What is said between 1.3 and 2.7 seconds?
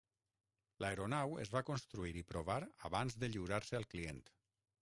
es va construir i provar